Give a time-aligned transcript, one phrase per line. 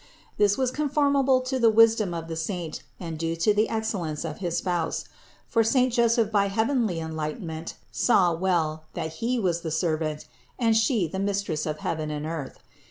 [0.39, 4.39] This was conformable to the wisdom of the saint and due to the excellence of
[4.39, 5.05] his Spouse;
[5.45, 10.25] for saint Joseph by heavenly enlightenment saw well, that he was the servant
[10.57, 12.57] and She the Mistress of heaven and earth.